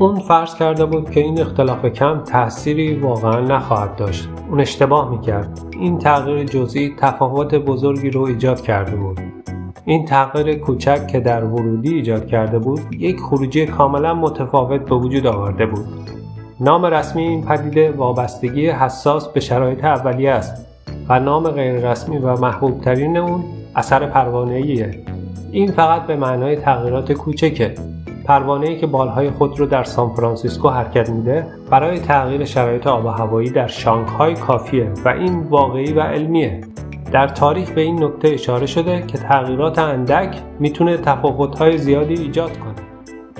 [0.00, 4.28] اون فرض کرده بود که این اختلاف کم تأثیری واقعا نخواهد داشت.
[4.50, 5.60] اون اشتباه می‌کرد.
[5.80, 9.20] این تغییر جزئی تفاوت بزرگی رو ایجاد کرده بود.
[9.84, 15.26] این تغییر کوچک که در ورودی ایجاد کرده بود یک خروجی کاملا متفاوت به وجود
[15.26, 15.86] آورده بود.
[16.60, 20.66] نام رسمی این پدیده وابستگی حساس به شرایط اولیه است
[21.08, 23.44] و نام غیررسمی و محبوب ترین اون
[23.76, 25.04] اثر پروانه‌ایه.
[25.52, 27.74] این فقط به معنای تغییرات کوچکه.
[28.28, 33.50] پروانه‌ای که بالهای خود رو در سانفرانسیسکو حرکت میده برای تغییر شرایط آب و هوایی
[33.50, 36.60] در شانگهای کافیه و این واقعی و علمیه.
[37.12, 42.74] در تاریخ به این نکته اشاره شده که تغییرات اندک می‌تونه تفاوت‌های زیادی ایجاد کنه.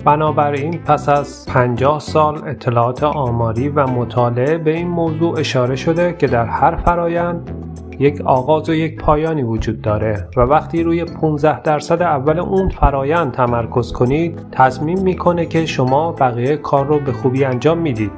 [0.04, 6.26] بنابراین پس از 50 سال اطلاعات آماری و مطالعه به این موضوع اشاره شده که
[6.26, 7.50] در هر فرایند
[7.98, 13.32] یک آغاز و یک پایانی وجود داره و وقتی روی 15 درصد اول اون فرایند
[13.32, 18.12] تمرکز کنید تصمیم می‌کنه که شما بقیه کار رو به خوبی انجام می‌دید.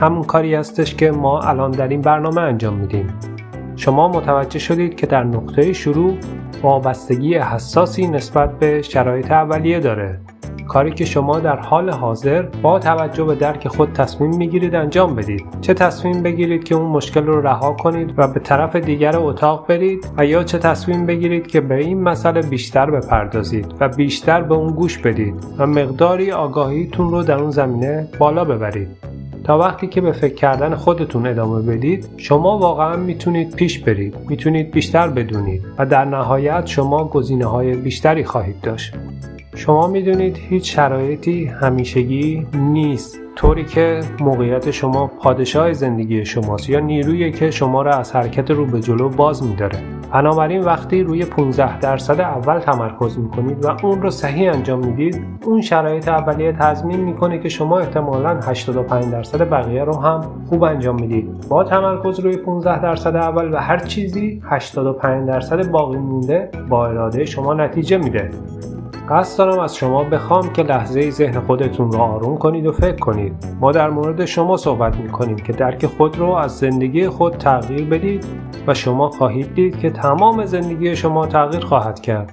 [0.00, 3.06] همون کاری هستش که ما الان در این برنامه انجام میدیم.
[3.76, 6.14] شما متوجه شدید که در نقطه شروع
[6.62, 10.20] وابستگی حساسی نسبت به شرایط اولیه داره.
[10.68, 15.46] کاری که شما در حال حاضر با توجه به درک خود تصمیم می‌گیرید انجام بدید.
[15.60, 20.06] چه تصمیم بگیرید که اون مشکل رو رها کنید و به طرف دیگر اتاق برید
[20.18, 24.72] و یا چه تصمیم بگیرید که به این مسئله بیشتر بپردازید و بیشتر به اون
[24.72, 28.88] گوش بدید و مقداری آگاهیتون رو در اون زمینه بالا ببرید.
[29.44, 34.70] تا وقتی که به فکر کردن خودتون ادامه بدید شما واقعا می‌تونید پیش برید می‌تونید
[34.70, 38.94] بیشتر بدونید و در نهایت شما گزینه های بیشتری خواهید داشت.
[39.54, 43.20] شما می‌دونید هیچ شرایطی همیشگی نیست.
[43.36, 48.66] طوری که موقعیت شما پادشاه زندگی شماست یا نیرویی که شما را از حرکت رو
[48.66, 49.78] به جلو باز میداره.
[50.12, 55.60] بنابراین وقتی روی 15 درصد اول تمرکز می‌کنید و اون رو صحیح انجام می‌دید اون
[55.60, 61.48] شرایط اولیه تضمین می‌کنه که شما احتمالا 85 درصد بقیه رو هم خوب انجام می‌دید.
[61.48, 67.24] با تمرکز روی 15 درصد اول و هر چیزی 85 درصد باقی مونده با اراده
[67.24, 68.30] شما نتیجه میده.
[69.10, 73.34] قصد دارم از شما بخوام که لحظه ذهن خودتون رو آروم کنید و فکر کنید.
[73.60, 77.84] ما در مورد شما صحبت می کنیم که درک خود رو از زندگی خود تغییر
[77.84, 78.26] بدید
[78.66, 82.32] و شما خواهید دید که تمام زندگی شما تغییر خواهد کرد.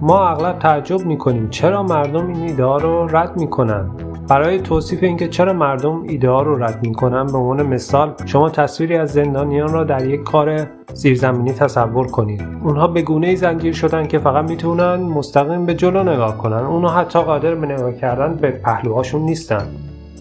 [0.00, 5.02] ما اغلب تعجب می کنیم چرا مردم این ایده رو رد می کنند برای توصیف
[5.02, 9.72] اینکه چرا مردم ایده ها رو رد می‌کنن به عنوان مثال شما تصویری از زندانیان
[9.72, 12.42] را در یک کار زیرزمینی تصور کنید.
[12.64, 16.56] اونها به گونه ای زنجیر شدن که فقط می‌تونن مستقیم به جلو نگاه کنن.
[16.56, 19.66] اونها حتی قادر به نگاه کردن به پهلوهاشون نیستن.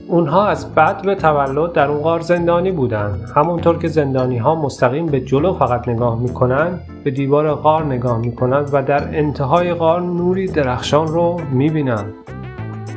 [0.07, 3.19] اونها از بعد به تولد در اون غار زندانی بودن.
[3.35, 8.69] همونطور که زندانی ها مستقیم به جلو فقط نگاه می‌کنن به دیوار غار نگاه می‌کنند
[8.73, 12.05] و در انتهای غار نوری درخشان رو می‌بینن.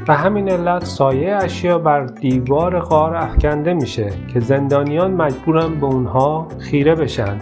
[0.07, 6.49] به همین علت سایه اشیا بر دیوار غار افکنده میشه که زندانیان مجبورن به اونها
[6.59, 7.39] خیره بشن.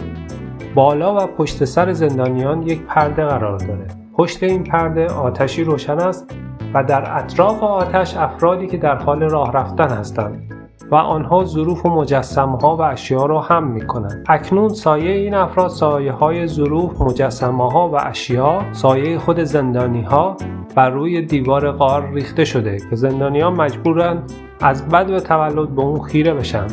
[0.75, 3.87] بالا و پشت سر زندانیان یک پرده قرار داره.
[4.17, 6.35] پشت این پرده آتشی روشن است
[6.73, 10.60] و در اطراف آتش افرادی که در حال راه رفتن هستند.
[10.91, 14.25] و آنها ظروف و مجسمه ها و اشیا را هم می کنند.
[14.29, 20.37] اکنون سایه این افراد سایه های ظروف، مجسمه ها و اشیا، سایه خود زندانی ها
[20.75, 26.01] بر روی دیوار غار ریخته شده که زندانیان مجبورند از بد به تولد به اون
[26.01, 26.67] خیره بشن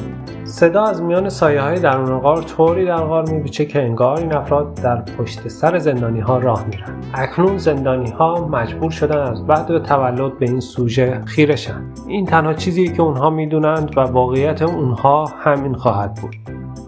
[0.44, 4.74] صدا از میان سایه های درون غار طوری در غار میبیچه که انگار این افراد
[4.74, 6.94] در پشت سر زندانی ها راه میرن.
[7.14, 11.84] اکنون زندانی ها مجبور شدن از بعد تولد به این سوژه خیره شن.
[12.06, 16.36] این تنها چیزی که اونها می‌دونند و واقعیت اونها همین خواهد بود.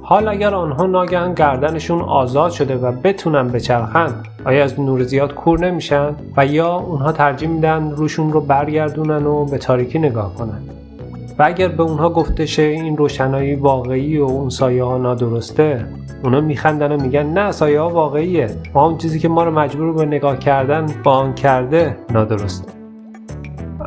[0.03, 5.61] حال اگر آنها ناگهان گردنشون آزاد شده و بتونن بچرخن آیا از نور زیاد کور
[5.61, 10.80] نمیشن؟ و یا اونها ترجیح میدن روشون رو برگردونن و به تاریکی نگاه کنن؟
[11.41, 15.87] و اگر به اونها گفته شه این روشنایی واقعی و اون سایه ها نادرسته
[16.25, 18.47] اونا میخندن و میگن نه سایه ها واقعیه.
[18.75, 22.73] ما اون چیزی که ما رو مجبور به نگاه کردن با آن کرده نادرسته.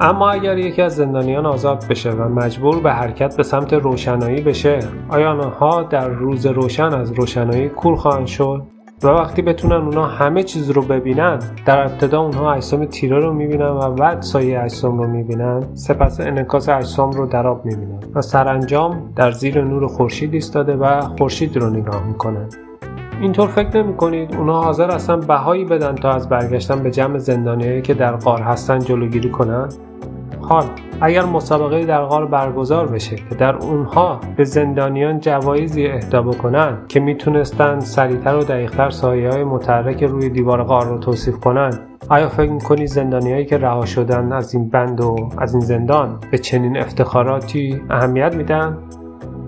[0.02, 4.80] اما اگر یکی از زندانیان آزاد بشه و مجبور به حرکت به سمت روشنایی بشه
[5.10, 8.73] آیا آنها در روز روشن از روشنایی کور خواهند شد؟
[9.04, 13.66] و وقتی بتونن اونا همه چیز رو ببینن در ابتدا اونها اجسام تیره رو می‌بینن
[13.70, 19.14] و بعد سایه اجسام رو می‌بینن سپس انعکاس اجسام رو در آب می‌بینن و سرانجام
[19.16, 22.50] در زیر نور خورشید ایستاده و خورشید رو نگاه می‌کنن.
[23.22, 27.82] اینطور فکر نمی کنید اونا حاضر هستن بهایی بدن تا از برگشتن به جمع زندانیایی
[27.82, 29.70] که در قار هستن جلوگیری کنن؟
[30.44, 30.66] حال
[31.02, 37.00] اگر مسابقه در غار برگزار بشه که در اونها به زندانیان جوایزی اهدا بکنن که
[37.00, 41.80] می‌تونستن سریعتر و دقیقتر سایه های متحرک روی دیوار غار رو توصیف کنن
[42.10, 46.38] آیا فکر می‌کنی زندانیایی که رها شدن از این بند و از این زندان به
[46.38, 48.78] چنین افتخاراتی اهمیت میدن؟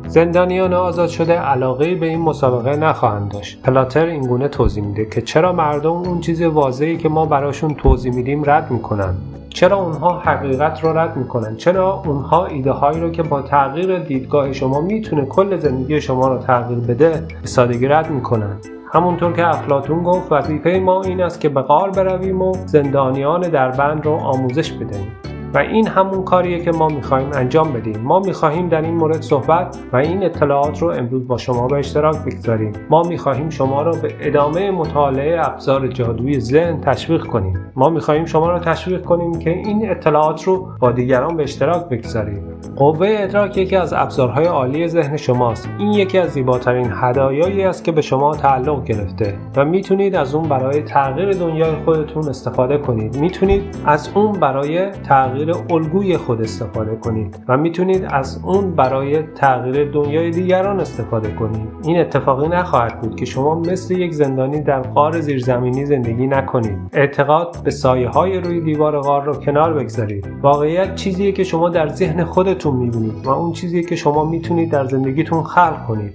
[0.07, 3.61] زندانیان آزاد شده علاقه به این مسابقه نخواهند داشت.
[3.61, 8.43] پلاتر اینگونه توضیح میده که چرا مردم اون چیز واضحی که ما براشون توضیح میدیم
[8.45, 9.13] رد می‌کنن؟
[9.55, 14.53] چرا اونها حقیقت رو رد می‌کنن؟ چرا اونها ایده هایی رو که با تغییر دیدگاه
[14.53, 18.57] شما می‌تونه کل زندگی شما رو تغییر بده به سادگی رد می‌کنن؟
[18.93, 23.71] همونطور که افلاتون گفت وظیفه ما این است که به غار برویم و زندانیان در
[23.71, 25.11] بند رو آموزش بدهیم.
[25.55, 28.01] و این همون کاریه که ما می‌خواهیم انجام بدیم.
[28.03, 32.15] ما می‌خواهیم در این مورد صحبت و این اطلاعات رو امروز با شما به اشتراک
[32.25, 32.71] بگذاریم.
[32.89, 37.59] ما می‌خواهیم شما را به ادامه مطالعه ابزار جادوی ذهن تشویق کنیم.
[37.75, 42.43] ما می‌خواهیم شما را تشویق کنیم که این اطلاعات رو با دیگران به اشتراک بگذارید
[42.75, 45.69] قوه ادراک یکی از ابزارهای عالی ذهن شماست.
[45.79, 50.49] این یکی از زیباترین هدایایی است که به شما تعلق گرفته و می‌تونید از اون
[50.49, 53.17] برای تغییر دنیای خودتون استفاده کنید.
[53.17, 59.23] می‌تونید از اون برای تغییر تغییر الگوی خود استفاده کنید و می‌تونید از اون برای
[59.23, 61.67] تغییر دنیای دیگران استفاده کنید.
[61.83, 66.77] این اتفاقی نخواهد بود که شما مثل یک زندانی در غار زیرزمینی زندگی نکنید.
[66.93, 70.27] اعتقاد به سایه های روی دیوار غار رو کنار بگذارید.
[70.41, 74.85] واقعیت چیزیه که شما در ذهن خودتون می‌بینید و اون چیزیه که شما می‌تونید در
[74.85, 76.13] زندگیتون خلق کنید.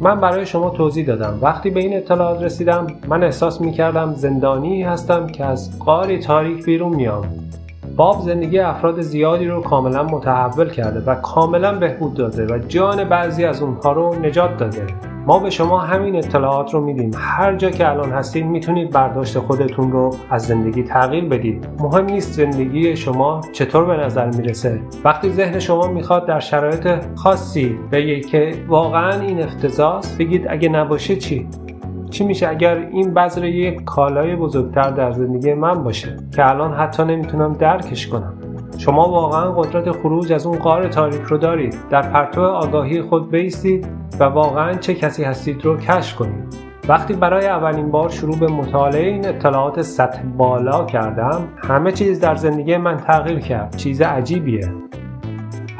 [0.00, 1.38] من برای شما توضیح دادم.
[1.42, 6.94] وقتی به این اطلاعات رسیدم من احساس می‌کردم زندانی هستم که از قاری تاریک بیرون
[6.94, 7.24] میام
[7.96, 13.44] باب زندگی افراد زیادی رو کاملا متحول کرده و کاملا بهبود داده و جان بعضی
[13.44, 14.86] از اونها رو نجات داده.
[15.26, 17.10] ما به شما همین اطلاعات رو میدیم.
[17.16, 21.68] هر جا که الان هستید می‌تونید برداشت خودتون رو از زندگی تغییر بدید.
[21.78, 24.80] مهم نیست زندگی شما چطور به نظر می‌رسه.
[25.04, 31.16] وقتی ذهن شما می‌خواد در شرایط خاصی بگه که واقعا این افتضاست بگید اگه نباشه
[31.16, 31.48] چی؟
[32.14, 37.04] چی میشه اگر این بذر یک کالای بزرگتر در زندگی من باشه که الان حتی
[37.04, 38.34] نمی‌تونم درکش کنم؟
[38.78, 41.76] شما واقعا قدرت خروج از اون قار تاریک رو دارید.
[41.90, 43.86] در پرتو آگاهی خود بیستید
[44.20, 46.56] و واقعا چه کسی هستید رو کشف کنید.
[46.88, 52.34] وقتی برای اولین بار شروع به مطالعه این اطلاعات سطح بالا کردم همه چیز در
[52.34, 53.76] زندگی من تغییر کرد.
[53.76, 54.72] چیز عجیبیه.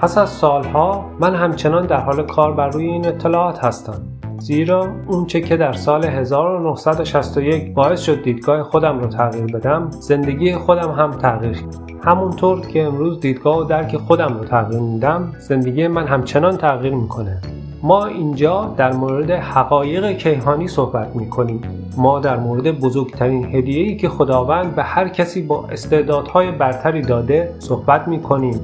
[0.01, 4.14] پس از سالها من همچنان در حال کار بر روی این اطلاعات هستم.
[4.45, 10.91] زیرا اونچه که در سال 1961 باعث شد دیدگاه خودم رو تغییر بدم زندگی خودم
[10.91, 11.63] هم تغییر
[12.03, 17.41] همونطور که امروز دیدگاه و درک خودم رو تغییر میدم زندگی من همچنان تغییر می‌کنه
[17.83, 21.61] ما اینجا در مورد حقایق کیهانی صحبت می کنیم.
[21.97, 28.09] ما در مورد بزرگترین هدیه‌ای که خداوند به هر کسی با استعدادهای برتری داده صحبت
[28.09, 28.61] می کنیم.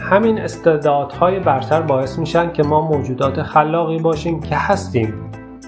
[0.00, 5.14] همین استعدادهای برتر باعث میشن که ما موجودات خلاقی باشیم که هستیم.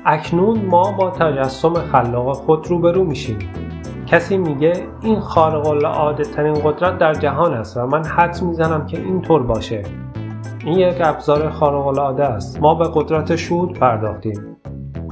[0.06, 3.38] اکنون ما با تجسم خلاق خود روبرو میشیم.
[4.06, 8.98] کسی میگه این خارق العاده ترین قدرت در جهان است و من حد می‌زنم که
[8.98, 9.82] اینطور باشه.
[10.64, 14.56] این یک ابزار خارق العاده است ما به قدرت شود پرداختیم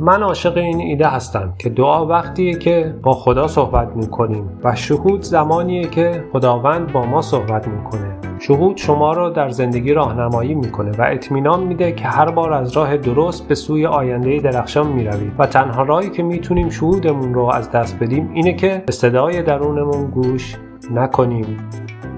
[0.00, 5.22] من عاشق این ایده هستم که دعا وقتیه که با خدا صحبت می‌کنیم و شهود
[5.22, 8.13] زمانیه که خداوند با ما صحبت می‌کنه
[8.46, 12.96] شهود شما را در زندگی راهنمایی می‌کنه و اطمینان میده که هر بار از راه
[12.96, 15.32] درست به سوی آینده درخشان می‌روید.
[15.38, 20.10] و تنها راهی که می‌تونیم شهودمون رو از دست بدیم اینه که به صدای درونمون
[20.10, 20.56] گوش
[20.90, 21.58] نکنیم.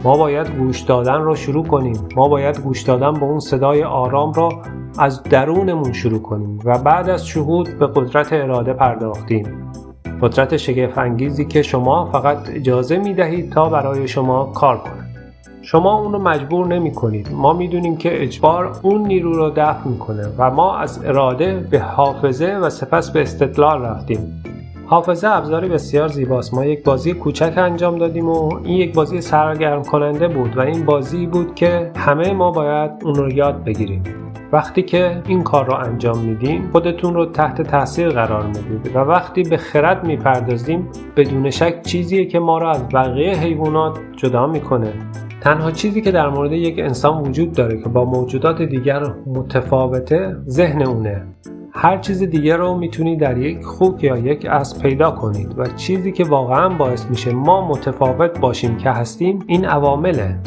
[0.05, 1.97] ما باید گوش دادن رو شروع کنیم.
[2.17, 4.49] ما باید گوش دادن به اون صدای آرام را
[4.99, 9.73] از درونمون شروع کنیم و بعد از شهود به قدرت اراده پرداختیم.
[10.23, 15.06] قدرت شگفت انگیزی که شما فقط اجازه می دهید تا برای شما کار کنه
[15.69, 20.23] شما اون رو مجبور نمی کنید ما می‌دونیم که اجبار اون نیرو رو دفع می‌کنه
[20.39, 24.43] و ما از اراده به حافظه و سپس به استدلال رفتیم.
[24.87, 26.55] حافظه ابزاری بسیار زیباست.
[26.55, 30.85] ما یک بازی کوچک انجام دادیم و این یک بازی سرگرم کننده بود و این
[30.85, 34.03] بازی بود که همه ما باید اون رو یاد بگیریم.
[34.53, 39.43] وقتی که این کار رو انجام میدیم خودتون رو تحت تاثیر قرار می‌دید و وقتی
[39.43, 44.93] به خرد می‌پردازیم بدون شک چیزیه که ما رو از بقیه حیوانات جدا می‌کنه.
[45.47, 50.83] تنها چیزی که در مورد یک انسان وجود داره که با موجودات دیگر متفاوته ذهن
[50.83, 51.27] اونه.
[51.73, 56.13] هر چیز دیگه رو می‌تونید در یک خوک یا یک اسب پیدا کنید و چیزی
[56.13, 60.39] که واقعا باعث میشه ما متفاوت باشیم که هستیم این عوامله.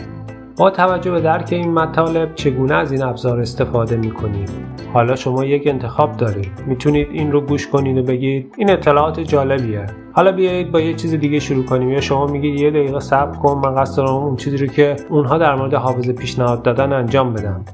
[0.60, 4.50] با توجه به درک این مطالب چگونه از این ابزار استفاده می‌کنید؟
[4.94, 6.52] حالا شما یک انتخاب دارید.
[6.68, 9.86] می‌تونید این رو گوش کنید و بگید این اطلاعات جالبیه.
[10.14, 11.90] حالا بیایید با یه چیز دیگه شروع کنیم.
[11.90, 15.38] یا شما میگید یه دقیقه صبر کن من قصد دارم اون چیزی رو که اونها
[15.38, 17.66] در مورد حافظه پیشنهاد دادن انجام بدم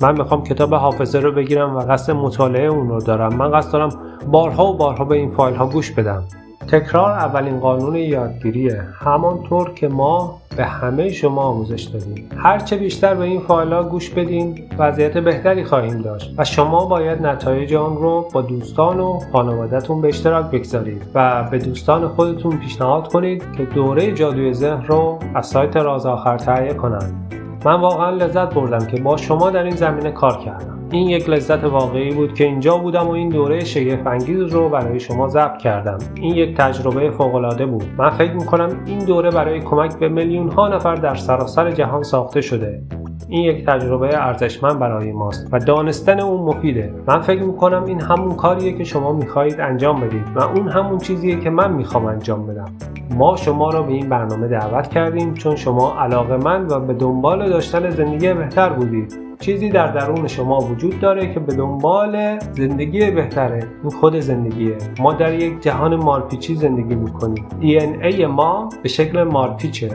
[0.00, 3.36] من می‌خوام کتاب حافظه رو بگیرم و قصد مطالعه اون رو دارم.
[3.36, 3.88] من قصد دارم
[4.30, 6.24] بارها و بارها به این فایل ها گوش بدم.
[6.68, 8.82] تکرار اولین قانون یادگیریه.
[8.94, 12.28] همانطور که ما به همه شما آموزش دادیم.
[12.36, 17.26] هرچه بیشتر به این فایل ها گوش بدین وضعیت بهتری خواهیم داشت و شما باید
[17.26, 23.08] نتایج آن رو با دوستان و خانوادهتون به اشتراک بگذارید و به دوستان خودتون پیشنهاد
[23.08, 27.34] کنید که دوره جادوی ذهن رو از سایت راز آخر تهیه کنند.
[27.64, 30.81] من واقعا لذت بردم که با شما در این زمینه کار کردم.
[30.92, 35.00] این یک لذت واقعی بود که اینجا بودم و این دوره شگفت انگیز رو برای
[35.00, 35.98] شما ضبط کردم.
[36.14, 37.84] این یک تجربه فوق العاده بود.
[37.98, 42.40] من فکر می‌کنم این دوره برای کمک به میلیون ها نفر در سراسر جهان ساخته
[42.40, 42.82] شده.
[43.28, 46.94] این یک تجربه ارزشمند برای ماست و دانستن اون مفیده.
[47.06, 51.40] من فکر می‌کنم این همون کاریه که شما می‌خواهید انجام بدید و اون همون چیزیه
[51.40, 52.68] که من می‌خوام انجام بدم.
[53.10, 57.48] ما شما را به این برنامه دعوت کردیم چون شما علاقه من و به دنبال
[57.48, 59.31] داشتن زندگی بهتر بودید.
[59.42, 63.66] چیزی در درون شما وجود داره که به دنبال زندگی بهتره.
[63.82, 64.76] این خود زندگیه.
[65.00, 67.44] ما در یک جهان مارپیچی زندگی می‌کنیم.
[67.60, 69.90] ای ما به شکل مارپیچه.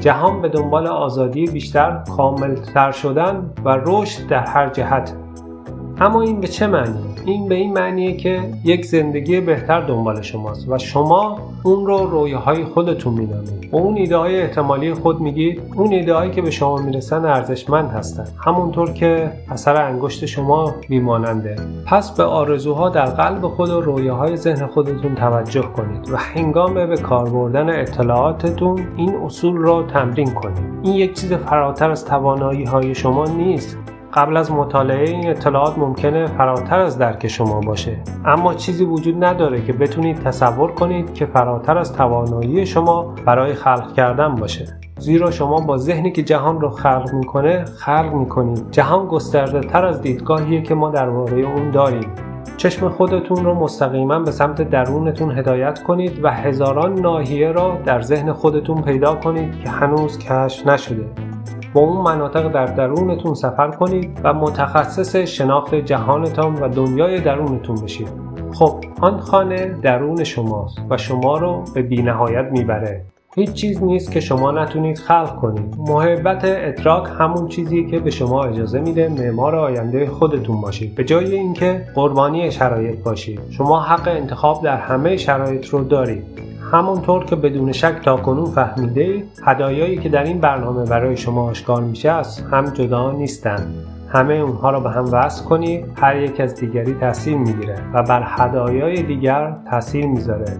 [0.00, 5.16] جهان به دنبال آزادی بیشتر کاملتر شدن و رشد در هر جهت.
[6.00, 10.68] اما این به چه معنی؟ این به این معنیه که یک زندگی بهتر دنبال شماست
[10.68, 15.92] و شما اون رو رویاهای خودتون مینامید و اون ایده های احتمالی خود میگید اون
[15.92, 18.24] ایده هایی که به شما می‌رسن ارزشمند هستن.
[18.44, 21.56] همونطور که اثر انگشت شما میماننده
[21.86, 26.96] پس به آرزوها در قلب خود و رویاهای ذهن خودتون توجه کنید و هنگام به
[26.96, 30.64] کار بردن اطلاعاتتون این اصول را تمرین کنید.
[30.82, 33.78] این یک چیز فراتر از توانایی های شما نیست.
[34.14, 37.96] قبل از مطالعه این اطلاعات ممکنه فراتر از درک شما باشه.
[38.24, 43.92] اما چیزی وجود نداره که بتونید تصور کنید که فراتر از توانایی شما برای خلق
[43.92, 44.66] کردن باشه.
[44.98, 48.70] زیرا شما با ذهنی که جهان رو خلق می‌کنه خلق می‌کنید.
[48.70, 52.10] جهان گسترده تر از دیدگاهیه که ما درباره اون داریم.
[52.56, 58.32] چشم خودتون رو مستقیما به سمت درونتون هدایت کنید و هزاران ناحیه را در ذهن
[58.32, 61.27] خودتون پیدا کنید که هنوز کشف نشده.
[61.74, 68.08] با اون مناطق در درونتون سفر کنید و متخصص شناخت جهانتان و دنیای درونتون بشید.
[68.52, 73.04] خب آن خانه درون شماست و شما رو به بینهایت می‌بره.
[73.34, 75.74] هیچ چیز نیست که شما نتونید خلق کنید.
[75.78, 80.94] محبت ادراک همون چیزی که به شما اجازه میده معمار آینده خودتون باشید.
[80.94, 83.40] به جای اینکه قربانی شرایط باشید.
[83.50, 86.47] شما حق انتخاب در همه شرایط رو دارید.
[86.72, 91.82] همونطور که بدون شک تا کنون فهمیده هدایایی که در این برنامه برای شما آشکار
[91.82, 93.74] میشه از هم جدا نیستند
[94.08, 98.22] همه اونها رو به هم وصل کنید هر یک از دیگری تاثیر می‌گیره و بر
[98.26, 100.56] هدایای دیگر تاثیر می‌ذاره.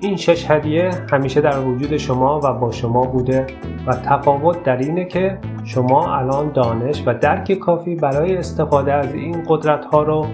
[0.00, 3.46] این شش هدیه همیشه در وجود شما و با شما بوده
[3.86, 9.42] و تفاوت در اینه که شما الان دانش و درک کافی برای استفاده از این
[9.48, 10.26] قدرت ها رو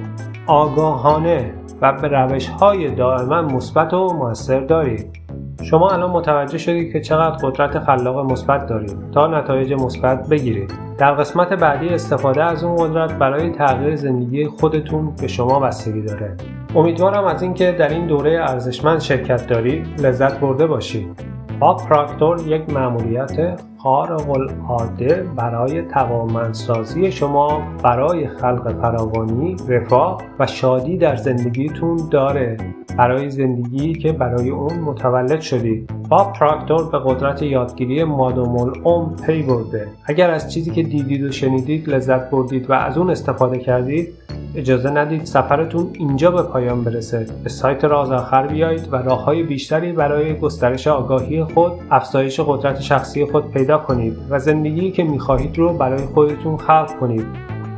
[0.46, 5.20] آگاهانه و به روش های دائما مثبت و موثر دارید
[5.62, 10.72] شما الان متوجه شدید که چقدر قدرت خلاق مثبت دارید تا نتایج مثبت بگیرید.
[10.98, 16.36] در قسمت بعدی استفاده از اون قدرت برای تغییر زندگی خودتون به شما بستگی داره.
[16.74, 21.24] امیدوارم از اینکه در این دوره ارزشمند شرکت دارید لذت برده باشید.
[21.60, 30.96] با پراکتور یک مأموریت خارق العاده برای توانمندسازی شما برای خلق فراوانی رفاه و شادی
[30.96, 32.56] در زندگیتون داره.
[32.98, 39.42] برای زندگی که برای اون متولد شدید با پراکتور به قدرت یادگیری مادام العمر پی
[39.42, 39.88] برده.
[40.04, 44.08] اگر از چیزی که دیدید و شنیدید لذت بردید و از اون استفاده کردید
[44.54, 47.26] اجازه ندید سفرتون اینجا به پایان برسه.
[47.44, 52.80] به سایت راز آخر بیایید و راه های بیشتری برای گسترش آگاهی خود افزایش قدرت
[52.80, 57.26] شخصی خود پیدا کنید و زندگی که می‌خواهید رو برای خودتون خلق کنید.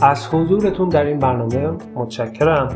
[0.01, 2.69] از حضورتون در این برنامه متشکرم.